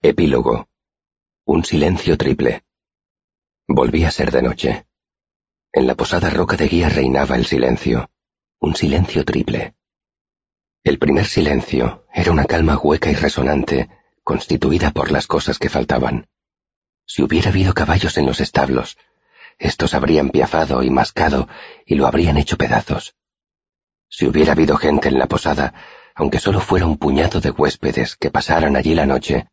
Epílogo. 0.00 0.68
Un 1.44 1.64
silencio 1.64 2.16
triple. 2.16 2.62
Volvía 3.66 4.06
a 4.06 4.10
ser 4.12 4.30
de 4.30 4.42
noche. 4.42 4.86
En 5.72 5.88
la 5.88 5.96
posada 5.96 6.30
roca 6.30 6.56
de 6.56 6.68
guía 6.68 6.88
reinaba 6.88 7.34
el 7.34 7.44
silencio. 7.44 8.08
Un 8.60 8.76
silencio 8.76 9.24
triple. 9.24 9.74
El 10.84 11.00
primer 11.00 11.26
silencio 11.26 12.06
era 12.14 12.30
una 12.30 12.44
calma 12.44 12.78
hueca 12.78 13.10
y 13.10 13.16
resonante, 13.16 13.90
constituida 14.22 14.92
por 14.92 15.10
las 15.10 15.26
cosas 15.26 15.58
que 15.58 15.68
faltaban. 15.68 16.28
Si 17.04 17.20
hubiera 17.22 17.50
habido 17.50 17.74
caballos 17.74 18.18
en 18.18 18.26
los 18.26 18.40
establos, 18.40 18.98
estos 19.58 19.94
habrían 19.94 20.30
piafado 20.30 20.84
y 20.84 20.90
mascado 20.90 21.48
y 21.84 21.96
lo 21.96 22.06
habrían 22.06 22.36
hecho 22.36 22.56
pedazos. 22.56 23.16
Si 24.08 24.28
hubiera 24.28 24.52
habido 24.52 24.76
gente 24.76 25.08
en 25.08 25.18
la 25.18 25.26
posada, 25.26 25.74
aunque 26.14 26.38
solo 26.38 26.60
fuera 26.60 26.86
un 26.86 26.98
puñado 26.98 27.40
de 27.40 27.50
huéspedes 27.50 28.14
que 28.14 28.30
pasaran 28.30 28.76
allí 28.76 28.94
la 28.94 29.04
noche, 29.04 29.48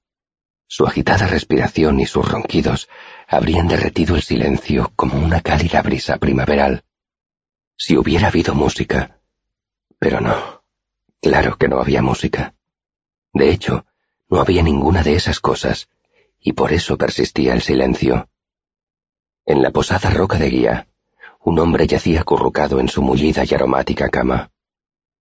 su 0.67 0.85
agitada 0.85 1.27
respiración 1.27 1.99
y 1.99 2.05
sus 2.05 2.29
ronquidos 2.29 2.89
habrían 3.27 3.67
derretido 3.67 4.15
el 4.15 4.21
silencio 4.21 4.91
como 4.95 5.19
una 5.19 5.41
cálida 5.41 5.81
brisa 5.81 6.17
primaveral. 6.17 6.83
Si 7.77 7.97
hubiera 7.97 8.27
habido 8.27 8.55
música. 8.55 9.19
Pero 9.99 10.21
no. 10.21 10.63
Claro 11.21 11.57
que 11.57 11.67
no 11.67 11.79
había 11.79 12.01
música. 12.01 12.53
De 13.33 13.51
hecho, 13.51 13.85
no 14.29 14.39
había 14.39 14.63
ninguna 14.63 15.03
de 15.03 15.15
esas 15.15 15.39
cosas, 15.39 15.89
y 16.39 16.53
por 16.53 16.73
eso 16.73 16.97
persistía 16.97 17.53
el 17.53 17.61
silencio. 17.61 18.29
En 19.45 19.61
la 19.61 19.71
posada 19.71 20.09
roca 20.09 20.37
de 20.37 20.49
guía, 20.49 20.87
un 21.43 21.59
hombre 21.59 21.85
yacía 21.85 22.21
acurrucado 22.21 22.79
en 22.79 22.87
su 22.87 23.01
mullida 23.01 23.43
y 23.45 23.53
aromática 23.53 24.09
cama. 24.09 24.51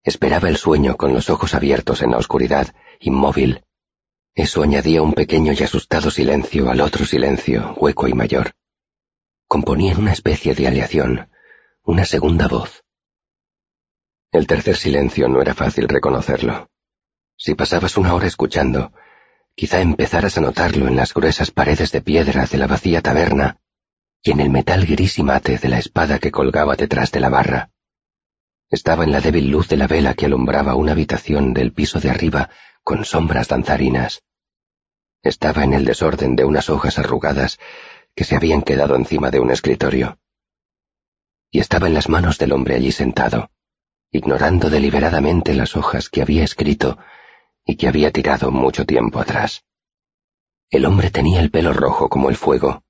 Esperaba 0.03 0.49
el 0.49 0.57
sueño 0.57 0.97
con 0.97 1.13
los 1.13 1.31
ojos 1.31 1.55
abiertos 1.55 2.03
en 2.03 2.11
la 2.11 2.19
oscuridad, 2.19 2.75
inmóvil. 2.99 3.65
Eso 4.39 4.63
añadía 4.63 5.03
un 5.03 5.15
pequeño 5.15 5.53
y 5.53 5.65
asustado 5.65 6.13
silencio 6.13 6.71
al 6.71 6.81
otro 6.81 7.05
silencio, 7.05 7.75
hueco 7.77 8.07
y 8.07 8.13
mayor. 8.13 8.53
Componían 9.49 9.99
una 9.99 10.13
especie 10.13 10.55
de 10.55 10.69
aleación, 10.69 11.29
una 11.83 12.05
segunda 12.05 12.47
voz. 12.47 12.85
El 14.31 14.47
tercer 14.47 14.77
silencio 14.77 15.29
no 15.29 15.43
era 15.43 15.55
fácil 15.55 15.89
reconocerlo. 15.89 16.71
Si 17.37 17.57
pasabas 17.57 17.97
una 17.97 18.15
hora 18.15 18.29
escuchando, 18.29 18.93
quizá 19.57 19.81
empezaras 19.81 20.39
a 20.39 20.41
notarlo 20.41 20.87
en 20.87 20.95
las 20.95 21.15
gruesas 21.15 21.51
paredes 21.51 21.91
de 21.91 22.01
piedra 22.01 22.47
de 22.47 22.59
la 22.59 22.69
vacía 22.69 23.03
taberna 23.03 23.59
y 24.23 24.31
en 24.31 24.39
el 24.39 24.51
metal 24.51 24.87
gris 24.87 25.19
y 25.19 25.25
mate 25.25 25.59
de 25.59 25.69
la 25.69 25.81
espada 25.81 26.21
que 26.21 26.31
colgaba 26.31 26.77
detrás 26.77 27.11
de 27.11 27.19
la 27.19 27.29
barra. 27.29 27.71
Estaba 28.71 29.03
en 29.03 29.11
la 29.11 29.21
débil 29.21 29.51
luz 29.51 29.67
de 29.67 29.79
la 29.79 29.89
vela 29.89 30.15
que 30.15 30.27
alumbraba 30.27 30.77
una 30.77 30.93
habitación 30.93 31.55
del 31.55 31.73
piso 31.73 31.99
de 31.99 32.11
arriba 32.11 32.51
con 32.85 33.05
sombras 33.05 33.49
danzarinas. 33.49 34.23
Estaba 35.23 35.65
en 35.65 35.75
el 35.75 35.85
desorden 35.85 36.37
de 36.37 36.45
unas 36.45 36.71
hojas 36.71 36.99
arrugadas 36.99 37.59
que 38.15 38.25
se 38.25 38.37
habían 38.37 38.63
quedado 38.63 38.97
encima 38.97 39.31
de 39.31 39.41
un 39.41 39.51
escritorio. 39.51 40.19
Y 41.51 41.61
estaba 41.61 41.87
en 41.87 41.95
las 41.95 42.09
manos 42.09 42.39
del 42.39 42.53
hombre 42.53 42.75
allí 42.75 42.93
sentado, 42.93 43.51
ignorando 44.11 44.71
deliberadamente 44.71 45.55
las 45.55 45.77
hojas 45.77 46.09
que 46.09 46.23
había 46.23 46.45
escrito 46.45 46.99
y 47.65 47.77
que 47.77 47.89
había 47.89 48.11
tirado 48.13 48.51
mucho 48.51 48.87
tiempo 48.87 49.21
atrás. 49.21 49.65
El 50.71 50.85
hombre 50.85 51.11
tenía 51.11 51.41
el 51.41 51.51
pelo 51.51 51.73
rojo 51.73 52.09
como 52.09 52.29
el 52.29 52.37
fuego, 52.37 52.83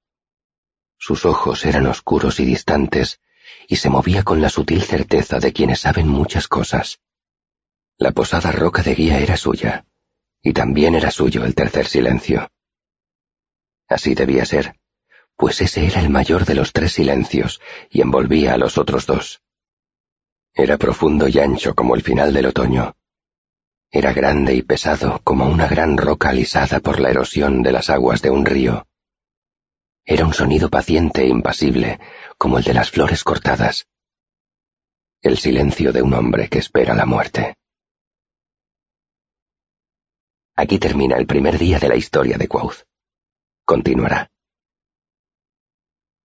sus 0.99 1.25
ojos 1.25 1.65
eran 1.65 1.87
oscuros 1.87 2.41
y 2.41 2.45
distantes, 2.45 3.21
y 3.69 3.77
se 3.77 3.89
movía 3.89 4.25
con 4.25 4.43
la 4.43 4.51
sutil 4.51 4.83
certeza 4.83 5.39
de 5.39 5.53
quienes 5.53 5.81
saben 5.81 6.09
muchas 6.09 6.49
cosas. 6.49 7.01
La 7.97 8.11
posada 8.11 8.51
roca 8.51 8.83
de 8.83 8.95
guía 8.95 9.21
era 9.21 9.37
suya, 9.37 9.87
y 10.49 10.55
también 10.55 10.95
era 10.95 11.11
suyo 11.11 11.45
el 11.45 11.55
tercer 11.55 11.87
silencio. 11.87 12.51
Así 13.87 14.15
debía 14.15 14.47
ser, 14.47 14.77
pues 15.37 15.61
ese 15.61 15.87
era 15.87 16.01
el 16.01 16.09
mayor 16.09 16.47
de 16.47 16.55
los 16.55 16.73
tres 16.73 16.95
silencios 16.95 17.61
y 17.91 18.01
envolvía 18.01 18.55
a 18.55 18.57
los 18.57 18.79
otros 18.79 19.05
dos. 19.05 19.43
Era 20.55 20.79
profundo 20.79 21.29
y 21.29 21.39
ancho 21.39 21.75
como 21.75 21.95
el 21.95 22.03
final 22.03 22.33
del 22.33 22.47
otoño. 22.47 22.97
Era 23.91 24.15
grande 24.15 24.55
y 24.55 24.63
pesado 24.63 25.21
como 25.23 25.47
una 25.47 25.69
gran 25.69 25.99
roca 25.99 26.31
alisada 26.31 26.81
por 26.81 26.99
la 26.99 27.11
erosión 27.11 27.63
de 27.63 27.73
las 27.73 27.91
aguas 27.91 28.23
de 28.23 28.31
un 28.31 28.47
río. 28.47 28.87
Era 30.07 30.25
un 30.25 30.33
sonido 30.33 30.71
paciente 30.71 31.25
e 31.25 31.29
impasible, 31.29 32.01
como 32.39 32.57
el 32.57 32.65
de 32.65 32.73
las 32.73 32.91
flores 32.91 33.23
cortadas. 33.23 33.87
El 35.21 35.37
silencio 35.37 35.93
de 35.93 36.01
un 36.01 36.15
hombre 36.15 36.49
que 36.49 36.59
espera 36.59 36.95
la 36.95 37.05
muerte. 37.05 37.58
Aquí 40.61 40.81
termina 40.81 41.17
el 41.17 41.29
primer 41.29 41.57
día 41.57 41.79
de 41.79 41.89
la 41.89 41.95
historia 41.95 42.37
de 42.37 42.49
Quoth. 42.49 42.79
Continuará. 43.65 44.29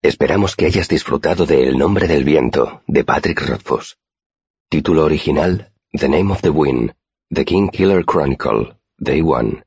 Esperamos 0.01 0.57
que 0.57 0.65
hayas 0.65 0.89
disfrutado 0.89 1.45
de 1.45 1.69
El 1.69 1.77
nombre 1.77 2.09
del 2.09 2.25
viento, 2.25 2.83
de 2.87 3.05
Patrick 3.05 3.43
Rothfuss. 3.47 3.99
Título 4.71 5.05
original, 5.05 5.71
The 5.93 6.09
Name 6.09 6.33
of 6.33 6.41
the 6.41 6.49
Wind, 6.49 6.95
The 7.29 7.45
King 7.45 7.69
Killer 7.69 8.07
Chronicle, 8.07 8.79
Day 8.97 9.21
One. 9.21 9.65